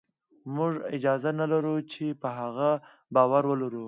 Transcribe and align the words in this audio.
موږ 0.55 0.73
اجازه 0.95 1.31
نه 1.39 1.45
لرو 1.51 1.75
چې 1.91 2.05
په 2.21 2.27
هغه 2.39 2.69
باور 3.15 3.43
ولرو 3.47 3.79